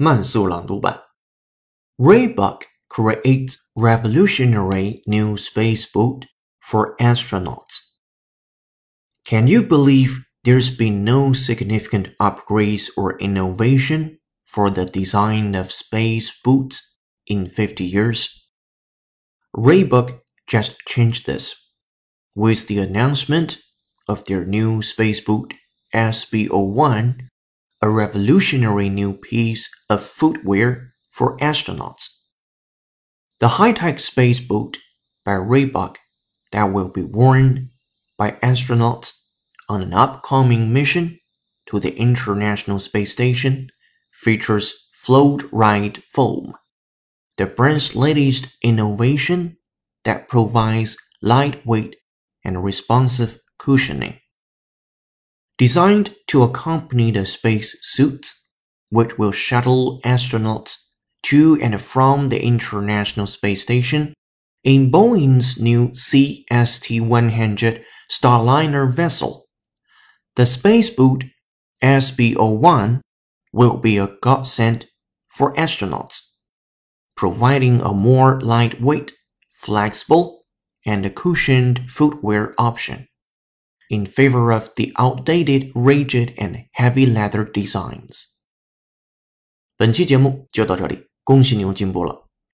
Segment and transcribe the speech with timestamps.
[0.00, 1.02] Reebok
[2.36, 6.26] Buck creates revolutionary new space boot
[6.60, 7.96] for astronauts.
[9.24, 16.30] Can you believe there's been no significant upgrades or innovation for the design of space
[16.44, 16.96] boots
[17.26, 18.46] in 50 years?
[19.56, 21.70] Reebok just changed this
[22.36, 23.58] with the announcement
[24.08, 25.54] of their new space boot
[25.92, 27.27] SB01
[27.80, 32.08] a revolutionary new piece of footwear for astronauts.
[33.40, 34.78] The high-tech space boot
[35.24, 35.96] by Reebok
[36.52, 37.68] that will be worn
[38.16, 39.12] by astronauts
[39.68, 41.18] on an upcoming mission
[41.66, 43.68] to the International Space Station
[44.12, 46.54] features float ride foam,
[47.36, 49.56] the brand's latest innovation
[50.04, 51.96] that provides lightweight
[52.44, 54.18] and responsive cushioning.
[55.58, 58.48] Designed to accompany the space suits,
[58.90, 60.76] which will shuttle astronauts
[61.24, 64.14] to and from the International Space Station
[64.62, 69.46] in Boeing's new CST 100 Starliner vessel.
[70.36, 71.24] The space boot
[71.82, 73.00] SB01
[73.52, 74.86] will be a godsend
[75.28, 76.20] for astronauts,
[77.16, 79.12] providing a more lightweight,
[79.50, 80.40] flexible,
[80.86, 83.08] and cushioned footwear option
[83.89, 88.25] in favor of the outdated, rigid, and heavy leather designs.
[89.77, 92.26] 本期节目就到这里，恭喜你又进步了。